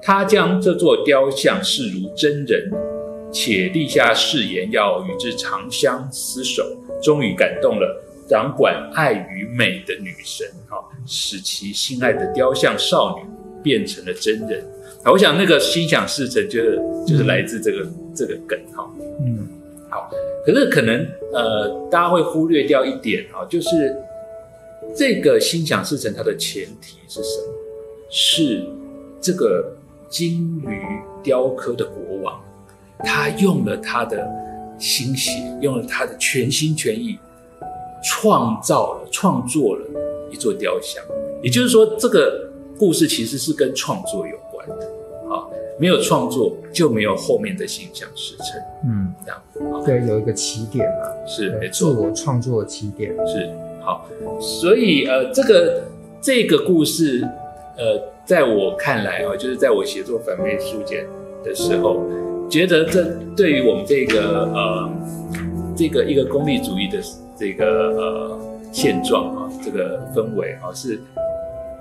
[0.00, 2.70] 他将这座雕像视如真人，
[3.32, 6.64] 且立下誓言要与之长相厮守。
[7.02, 13.24] 终于感动了掌管爱与美的女神，哈，使其心爱的雕像少女
[13.62, 14.64] 变成了真人。
[15.04, 18.84] 我想那个心想事成，就是就是来自这个、嗯、这个梗，哈，
[19.20, 19.48] 嗯，
[19.88, 20.10] 好。
[20.44, 23.96] 可是可能呃，大家会忽略掉一点，哈，就是
[24.96, 27.54] 这个心想事成它的前提是什么？
[28.10, 28.66] 是
[29.20, 29.76] 这个
[30.08, 30.82] 金鱼
[31.22, 32.42] 雕刻的国王，
[33.04, 34.26] 他用了他的。
[34.80, 37.18] 心血用了他的全心全意，
[38.00, 39.84] 创造了、创作了
[40.30, 41.02] 一座雕像。
[41.42, 44.86] 也就是说，这个故事其实是跟创作有关的。
[45.34, 45.42] 啊，
[45.80, 48.46] 没有创作就没有后面的心想事成。
[48.84, 49.84] 嗯，这样。
[49.84, 54.08] 对，有一个起点嘛，是没错，自我创作的起点是好。
[54.40, 55.82] 所以呃，这个
[56.22, 57.28] 这个故事
[57.76, 61.04] 呃，在我看来啊，就是在我写作《反面书简》
[61.44, 62.00] 的时候。
[62.48, 63.04] 觉得这
[63.36, 64.90] 对于我们这个呃
[65.76, 66.98] 这个一个功利主义的
[67.36, 68.40] 这个呃
[68.72, 70.98] 现状啊，这个氛围啊，是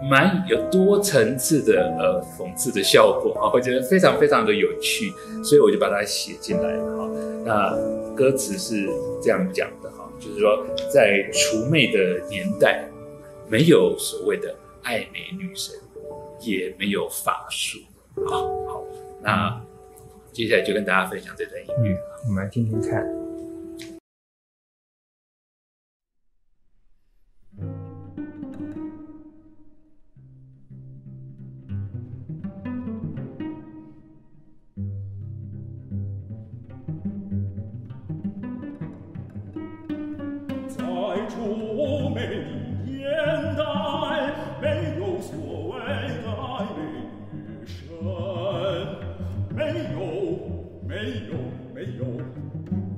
[0.09, 5.11] 蛮有多层次的呃讽刺的效果啊，我觉得非常非常的有趣，
[5.43, 7.09] 所以我就把它写进来了哈。
[7.45, 8.89] 那歌词是
[9.21, 11.99] 这样讲的哈，就是说在除魅的
[12.29, 12.87] 年代，
[13.49, 14.53] 没有所谓的
[14.83, 15.73] 爱美女神，
[16.41, 17.79] 也没有法术。
[18.25, 18.35] 啊，
[18.67, 18.83] 好，
[19.23, 19.61] 那。
[20.37, 23.26] 接下来就跟大家分享这段音乐，我们来听听看。
[51.07, 51.31] 没有
[51.73, 52.03] 没有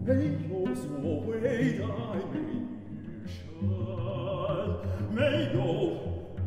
[0.04, 0.10] 没
[0.50, 0.82] 有所
[1.28, 1.30] 谓
[1.78, 2.38] 的爱女
[3.28, 3.38] 神，
[5.14, 5.18] 没
[5.54, 5.58] 有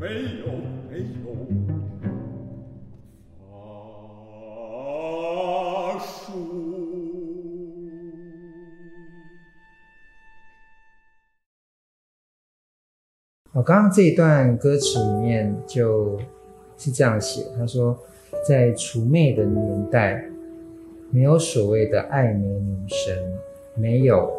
[0.01, 0.03] 没
[0.41, 0.45] 有
[0.91, 1.31] 没有。
[13.55, 16.19] 我刚刚这一段歌词里面就
[16.77, 17.97] 是这样写，他说，
[18.49, 20.25] 在除魅的年代，
[21.13, 23.17] 没有所谓的爱美女神，
[23.77, 24.33] 没有，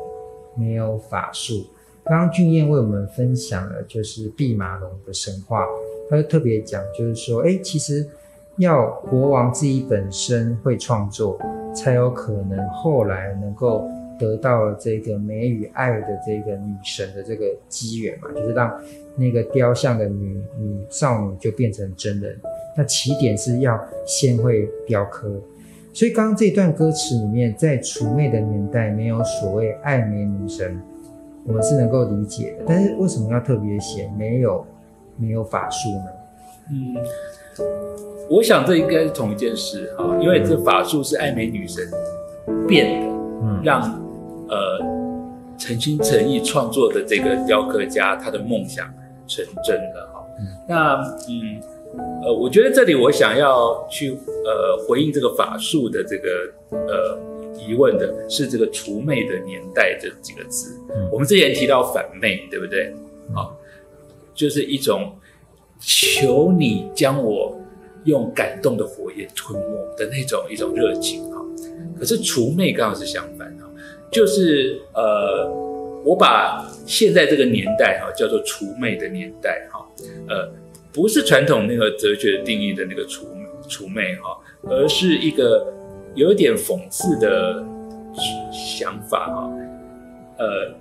[0.57, 1.65] 没有法术。
[2.03, 5.65] 刚刚俊彦为我们分享了就是弼马龙的神话，
[6.09, 8.05] 他就特别讲，就是说，哎，其实
[8.57, 11.39] 要国王自己本身会创作，
[11.75, 13.87] 才有可能后来能够。
[14.19, 18.71] 得到这个美与爱的这个女神的这个机缘嘛，就是让
[19.17, 22.39] 那个雕像的女女少女就变成真人。
[22.77, 25.27] 那起点是要先会雕刻，
[25.93, 30.81] 所以刚刚这段歌词里面，在除魅的年代没有所谓爱美女神，
[31.45, 32.65] 我们是能够理解的。
[32.67, 34.65] 但是为什么要特别写没有
[35.17, 36.05] 没有法术呢？
[36.71, 36.95] 嗯，
[38.29, 41.83] 我想这应该是同一件事哈，因为这法术是爱美女神
[42.67, 43.07] 变的，
[43.43, 44.03] 嗯，让。
[44.49, 44.77] 呃，
[45.57, 48.85] 诚心诚意创作的这个雕刻家，他的梦想
[49.25, 50.23] 成真了哈。
[50.37, 50.95] 嗯，那
[51.27, 51.59] 嗯，
[52.23, 54.11] 呃，我觉得这里我想要去
[54.45, 57.19] 呃回应这个法术的这个呃
[57.57, 60.77] 疑问的是这个除魅的年代这几个字。
[60.89, 62.93] 嗯，我们之前提到反魅，对不对？
[63.33, 63.49] 啊，
[64.33, 65.15] 就是一种
[65.79, 67.59] 求你将我
[68.05, 71.41] 用感动的火焰吞没的那种一种热情哈。
[71.99, 73.51] 可是除魅刚好是相反。
[74.11, 75.49] 就是呃，
[76.05, 79.83] 我把现在这个年代哈叫做除魅的年代哈，
[80.29, 80.51] 呃，
[80.93, 83.25] 不是传统那个哲学定义的那个除
[83.67, 84.37] 除魅哈，
[84.69, 85.65] 而是一个
[86.13, 87.65] 有一点讽刺的
[88.51, 89.51] 想法哈。
[90.37, 90.75] 呃，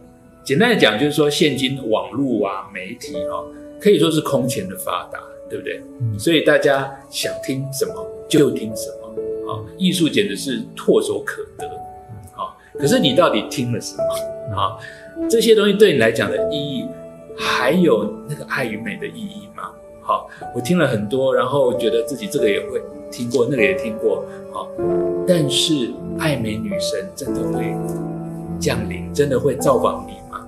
[0.44, 3.42] 简单的讲就是说，现今网络啊、媒体哈，
[3.80, 5.80] 可以说是空前的发达，对不对？
[6.18, 11.66] 所以大家想听什么就听什么啊，艺术简直是唾手可得
[12.36, 12.52] 啊。
[12.78, 14.56] 可是你到底听了什么？
[14.56, 14.76] 啊，
[15.30, 16.86] 这些东西对你来讲的意义，
[17.36, 19.51] 还有那个爱与美的意义吗？
[20.02, 24.68] 好，我听了很多，然后觉得自己这个也会听过，那个也听过，好，
[25.26, 27.74] 但是爱美女神真的会
[28.60, 30.46] 降临，真的会造访你吗？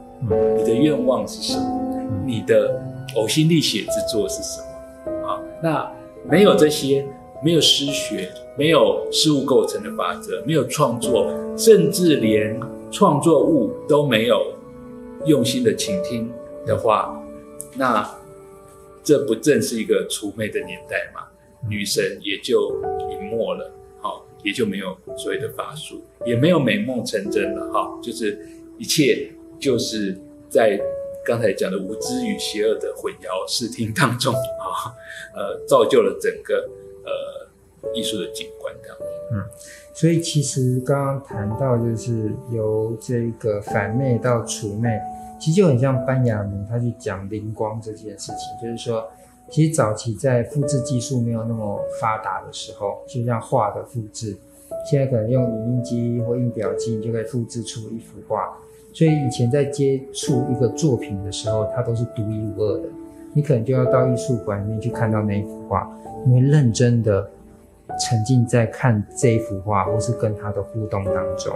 [0.58, 2.00] 你的愿望是什么？
[2.26, 2.80] 你的
[3.16, 5.26] 呕心沥血之作是什么？
[5.26, 5.90] 好，那
[6.28, 7.06] 没有这些。
[7.42, 11.26] 没有诗学，没有事物构成的法则，没有创作，
[11.58, 12.58] 甚至连
[12.90, 14.46] 创作物都没有
[15.26, 16.32] 用心的倾听
[16.64, 17.22] 的话，
[17.76, 18.08] 那
[19.04, 21.28] 这不正是一个除魅的年代吗？
[21.68, 22.74] 女神也就
[23.10, 28.38] 隐没了，好，也就没有所谓的法术，也没有美梦成真了，哈，就是
[28.78, 30.80] 一切就是在
[31.24, 34.90] 刚才讲的无知与邪恶的混淆视听当中，啊，
[35.36, 36.68] 呃，造就了整个。
[37.06, 38.96] 呃，艺术的景观这样。
[39.34, 39.44] 嗯，
[39.92, 44.88] 所以其实刚刚谈到，就是由这个反魅到除魅，
[45.44, 49.06] 其实就很像班雅明他去讲灵光这件事情，就是说，
[49.50, 54.34] 其实早期在复制技术没有那么发达的时候，就像画的复制，
[54.90, 58.56] 现在可能用影印机或印表机，你就可以复制出一幅画。
[58.94, 62.88] 所以以前在接触一个作品的时候，它都是独一无二的，
[63.34, 65.86] 你可能就要到艺术馆里面去看到那一幅画。
[66.24, 67.28] 因为认真的
[68.00, 71.54] 沉浸在看这一幅画，或是跟他的互动当中。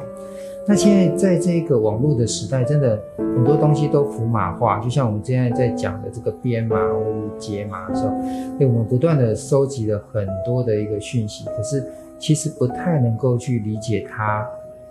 [0.69, 8.12] 那现在在这个网络的时代，真的很多东西都符码化，就像我们现在在讲的这个编码或者解码的时候，
[8.59, 11.83] 对，我们不断的收集了很多的一个讯息，可是
[12.19, 14.47] 其实不太能够去理解它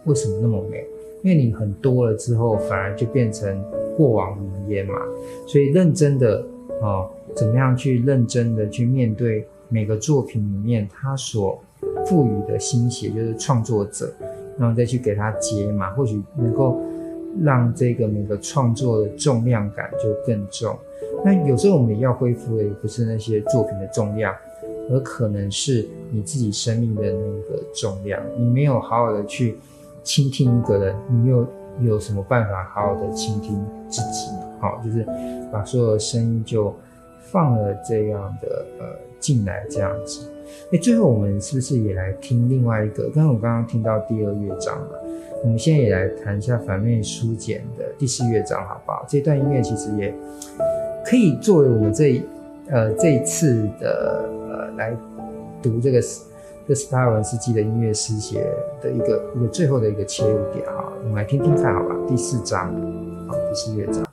[0.05, 0.84] 为什么那么美，
[1.21, 3.63] 因为你很多了之后，反而就变成
[3.95, 4.95] 过往云烟嘛。
[5.45, 6.43] 所以认真的
[6.82, 11.61] 哦，怎么样去认真的去面对每个作品里面它所
[12.07, 14.11] 赋予的心血，就是创作者，
[14.58, 16.82] 然后再去给它解码，或许能够
[17.41, 20.78] 让这个每个创作的重量感就更重。
[21.24, 24.34] 那有时候我们要恢复的也不是那些作品的重量。
[24.89, 27.12] 而可能是你自己生命的那
[27.49, 29.58] 个重量，你没有好好的去
[30.01, 31.45] 倾听一个人，你又
[31.82, 34.30] 有什么办法好好的倾听自己？
[34.62, 35.05] 好，就是
[35.51, 36.74] 把所有的声音就
[37.20, 38.86] 放了这样的呃
[39.20, 40.32] 进来这样子。
[40.71, 43.09] 哎，最后我们是不是也来听另外一个？
[43.09, 45.03] 刚刚我刚刚听到第二乐章了，
[45.43, 49.05] 我们现在也来谈一下反面书简的第四乐章，好不好？
[49.07, 50.13] 这段音乐其实也
[51.05, 52.21] 可以作为我们这
[52.69, 54.57] 呃这一次的呃。
[54.77, 54.95] 来
[55.59, 55.99] 读这个
[56.67, 58.45] 哥斯达文斯基的音乐诗写
[58.79, 61.95] 的一个一个最后的一个切入点哈，我们来听听看好吧？
[62.07, 62.71] 第四章，
[63.27, 64.07] 好，第四乐章。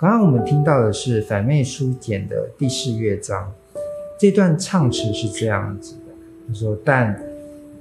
[0.00, 3.52] 刚刚我们听到的是反面书简的第四乐章，
[4.18, 6.14] 这段唱词是这样子的：
[6.48, 7.22] 他说，但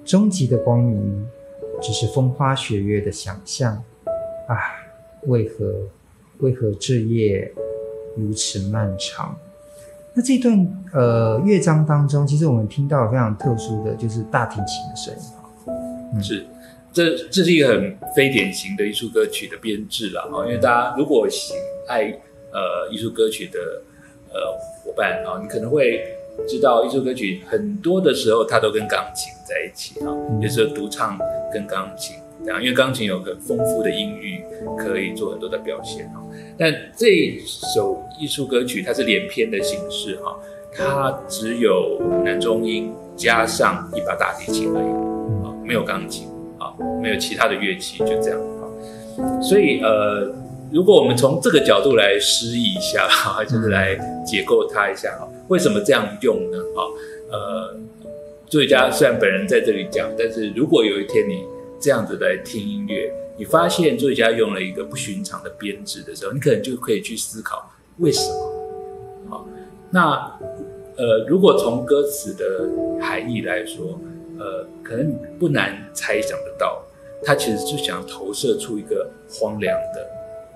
[0.04, 1.26] 终极的光明
[1.82, 3.74] 只是风花雪月的想象
[4.50, 4.58] 啊，
[5.28, 5.74] 为何
[6.40, 7.50] 为何这夜
[8.18, 9.34] 如此漫长？
[10.14, 15.22] 那这段呃乐章当中，其实我们听到非常特殊的就是大提琴的声音
[16.16, 16.46] 嗯，是。
[17.00, 21.54] 这这是一个很非典型的艺术歌曲的编制了啊，因为大家如果喜
[21.88, 22.12] 爱
[22.52, 23.82] 呃艺术歌曲的
[24.34, 24.42] 呃
[24.84, 26.04] 伙伴啊，你可能会
[26.46, 31.18] 知道艺术歌曲很多的时候它都跟钢琴在一起啊，有时候独唱
[31.54, 34.44] 跟钢琴这样，因为钢琴有很丰富的音域，
[34.78, 36.20] 可以做很多的表现啊。
[36.58, 40.38] 但这首艺术歌曲它是连篇的形式哈，
[40.74, 46.28] 它只有男中音加上一把大提琴而已啊，没有钢琴。
[47.02, 48.64] 没有其他的乐器，就这样啊。
[49.42, 50.34] 所以呃，
[50.72, 56.58] 如果我们从这个角度来诗意一下哈， 就是来解构它一下哈，为什么这样用呢？
[56.76, 56.80] 啊，
[57.32, 57.78] 呃，
[58.48, 61.44] 作曲家虽然本人在这里讲，但是如果有一天你
[61.82, 69.28] 这样子来听音乐，你发现作曲家用了一个不寻常的编制的时候，你可能就可以去思考为什么。
[69.30, 69.48] 好，
[69.92, 70.38] 那
[70.96, 74.00] 呃，如果从歌词的含义来说。
[74.40, 76.82] 呃，可能不难猜想得到，
[77.26, 80.10] 他其实就想投射出一个荒凉的、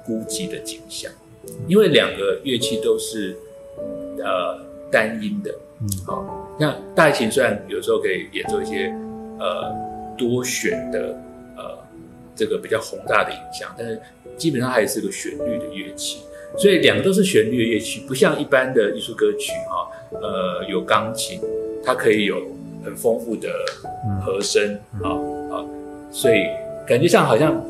[0.06, 1.12] 孤寂的景象，
[1.68, 3.36] 因为两个乐器都是
[4.24, 8.88] 呃单音的，嗯，好，那大提琴虽然有时候可以演奏一些
[9.38, 9.70] 呃
[10.18, 11.18] 多弦的
[11.58, 11.78] 呃
[12.34, 14.02] 这个比较宏大的影像，但是
[14.38, 16.22] 基本上还是个旋律的乐器，
[16.58, 21.42] 所以两个都是旋律的乐器，不像一般的艺术歌曲哈，呃，有钢琴，
[21.84, 22.42] 它可以有。
[22.84, 23.50] 很丰富的
[24.26, 25.10] 和声啊
[25.52, 25.66] 啊，
[26.12, 26.46] 所以
[26.88, 27.64] 感觉上好像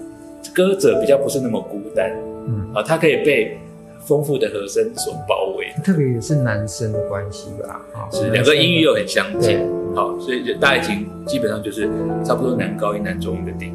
[0.53, 2.11] 歌者比较不是那么孤单，
[2.47, 3.57] 嗯啊，他可以被
[4.05, 5.67] 丰富的和声所包围。
[5.83, 9.59] 特别也是男生的关系吧，啊，是两个音域又很相近，
[9.95, 11.89] 好，所以就大提琴基本上就是
[12.23, 13.69] 差不多男高音、男中音的定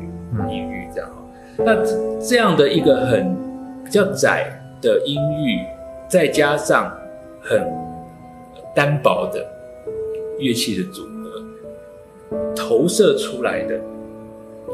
[0.50, 1.10] 音域这样。
[1.56, 1.74] 那
[2.20, 3.34] 这样的一个很
[3.84, 5.58] 比较窄的音域，
[6.08, 6.92] 再加上
[7.42, 7.66] 很
[8.74, 9.44] 单薄的
[10.38, 11.07] 乐器的组。
[12.68, 13.80] 投射出来的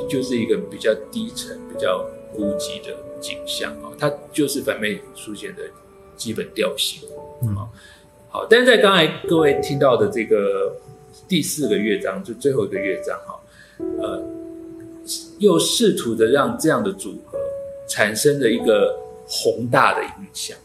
[0.09, 5.63] 就是一个比较低沉、比较孤寂的景象啊，它就是反面出现的
[6.17, 7.09] 基本调性。
[7.43, 7.55] 嗯，
[8.29, 10.75] 好，但是在刚才各位听到的这个
[11.29, 13.41] 第四个乐章，就最后一个乐章哈，
[14.01, 14.21] 呃，
[15.39, 17.39] 又试图的让这样的组合
[17.89, 20.59] 产生了一个宏大的影响。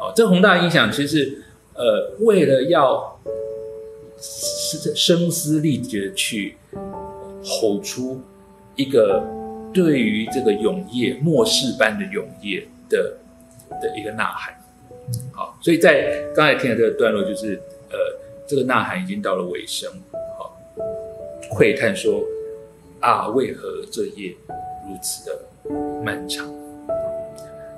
[0.00, 1.42] 哦，这宏大的影响其实是
[1.74, 3.20] 呃，为了要
[4.96, 6.56] 声嘶力竭的去
[7.44, 8.20] 吼出
[8.76, 9.22] 一个
[9.72, 13.16] 对于这个永夜末世般的永夜的
[13.80, 14.54] 的一个呐喊。
[15.32, 17.98] 好，所以在刚才听的这个段落，就是呃，
[18.46, 19.90] 这个呐喊已经到了尾声。
[20.38, 20.56] 好，
[21.50, 22.22] 喟叹说
[23.00, 24.34] 啊，为何这夜
[24.88, 25.38] 如此的
[26.04, 26.48] 漫长？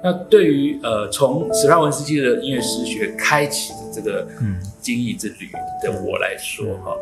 [0.03, 5.49] 那对于呃，从史拉文斯基的音乐诗学开启的这个嗯经义之旅
[5.83, 6.95] 的我来说，哈、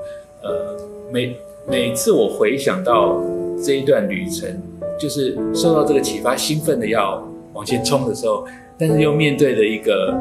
[0.44, 1.36] 嗯，呃，每
[1.68, 3.22] 每次我回想到
[3.62, 4.60] 这一段旅程，
[4.98, 8.44] 就是受到这个启发，兴奋的要往前冲的时候，
[8.76, 10.12] 但是又面对着一个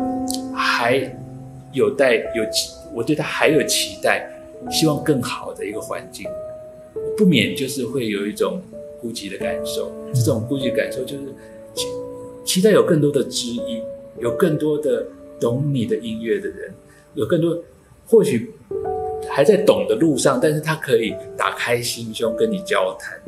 [0.55, 0.97] 还
[1.73, 4.29] 有待有期，我对他还有期待，
[4.69, 6.27] 希望更好的一个环境，
[7.17, 8.61] 不免就是会有一种
[9.01, 9.91] 孤寂的感受。
[10.13, 11.23] 这种孤寂的感受就是。
[12.43, 13.81] 期待有更多的知音，
[14.19, 15.05] 有更多的
[15.39, 16.73] 懂你的音乐的人，
[17.13, 17.57] 有更多
[18.05, 18.51] 或许
[19.29, 23.19] 还在懂的路上，但是他可以打开心胸跟你交谈，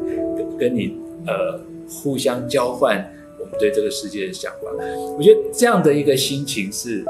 [0.58, 2.98] 跟你呃互相交换
[3.40, 4.72] 我们对这个世界的想法。
[5.18, 7.04] 我觉得这样的一个心情是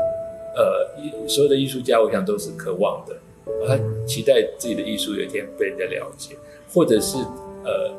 [0.55, 3.15] 呃所有的艺术家，我想都是渴望的。
[3.67, 6.36] 他期待自己的艺术有一天被人家了解，
[6.73, 7.17] 或者是
[7.63, 7.93] 呃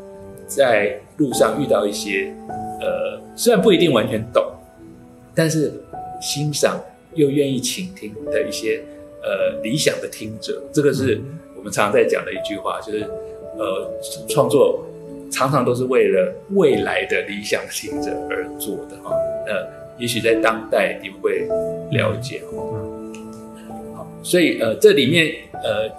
[0.47, 2.35] 在路上遇到一些。
[2.81, 4.45] 呃，虽然不一定完全懂，
[5.35, 5.73] 但是
[6.21, 6.79] 欣赏
[7.15, 8.83] 又愿意倾听的一些
[9.25, 11.21] 呃理想的听者，这个是
[11.57, 13.01] 我们常常在讲的一句话，就是
[13.59, 13.91] 呃
[14.29, 14.85] 创作
[15.33, 19.11] 常常都是为了未来的理想听者而做的哈。
[19.47, 19.67] 呃，
[19.99, 21.49] 也许在当代你们会
[21.91, 22.43] 了解
[24.23, 25.91] 所以呃这里面呃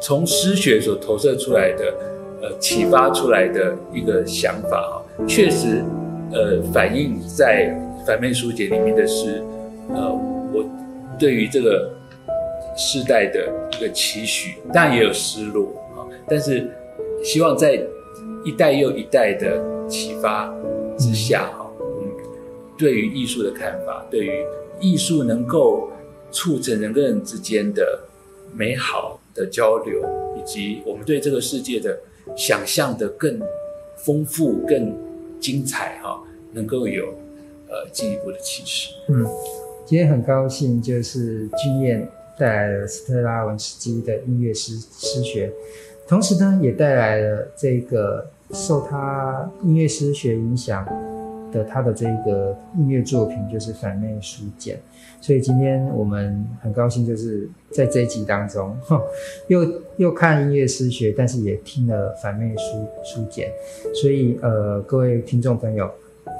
[0.00, 1.94] 从诗学所投射出来的
[2.42, 5.26] 呃启发出来的一个想法哈。
[5.26, 5.84] 确实，
[6.32, 7.72] 呃，反映在
[8.06, 9.42] 反面书简里面的是，
[9.90, 10.10] 呃，
[10.52, 10.64] 我
[11.18, 11.90] 对于这个
[12.76, 16.68] 世代的一个期许，当然也有失落啊，但是
[17.22, 17.80] 希望在
[18.44, 20.52] 一代又一代的启发
[20.98, 22.08] 之下，哈，嗯，
[22.76, 24.44] 对于艺术的看法，对于
[24.80, 25.90] 艺术能够
[26.30, 28.00] 促成人跟人之间的
[28.52, 30.02] 美好的交流，
[30.36, 31.98] 以及我们对这个世界的
[32.36, 33.40] 想象的更
[33.96, 34.94] 丰富、更
[35.40, 36.20] 精彩哈，
[36.52, 37.06] 能够有
[37.68, 38.90] 呃进一步的启示。
[39.08, 39.24] 嗯，
[39.86, 42.08] 今天很高兴，就是君彦
[42.38, 45.52] 带来了斯特拉文斯基的音乐诗诗学，
[46.08, 50.86] 同时呢，也带来了这个受他音乐诗学影响
[51.52, 54.80] 的他的这个音乐作品，就是反面书简。
[55.20, 58.74] 所以今天我们很高兴，就是在这一集当中，
[59.48, 63.52] 又又看音乐诗学，但是也听了反面书书简。
[63.94, 65.90] 所以呃，各位听众朋友，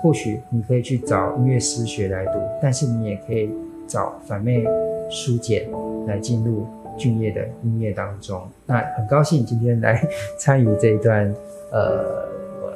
[0.05, 3.51] 或许你可以去找音乐诗学来读，但是你也可以
[3.89, 4.63] 找反面
[5.09, 5.67] 书简
[6.07, 8.47] 来进入俊业的音乐当中。
[8.67, 10.07] 那很高兴今天来
[10.39, 11.35] 参与这一段
[11.73, 12.23] 呃。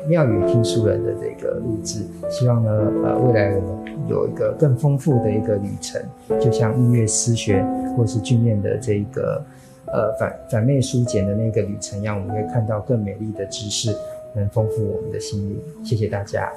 [0.07, 2.01] 妙语听书人的这个录制，
[2.31, 2.70] 希望呢，
[3.05, 6.01] 呃，未来我们有一个更丰富的一个旅程，
[6.41, 7.62] 就像音乐诗学
[7.95, 9.45] 或是钧砚的这个，
[9.87, 13.95] 呃，反反面书简的那个旅程一样，我们会看到更美丽的知识，
[14.35, 15.61] 能丰富我们的心灵。
[15.85, 16.51] 谢谢大家，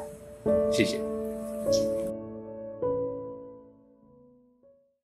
[0.71, 0.99] 谢谢。